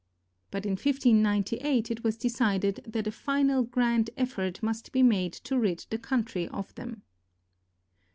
But 0.49 0.65
in 0.65 0.71
1598 0.71 1.91
it 1.91 2.03
was 2.03 2.17
decided 2.17 2.83
that 2.87 3.05
a 3.05 3.11
final 3.11 3.61
grand 3.61 4.09
effort 4.17 4.63
must 4.63 4.91
be 4.91 5.03
made 5.03 5.31
to 5.33 5.59
rid 5.59 5.85
the 5.91 5.99
country 5.99 6.47
of 6.47 6.73
them. 6.73 7.03